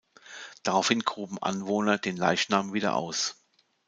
[0.63, 3.35] Daraufhin gruben Anwohner den Leichnam wieder aus.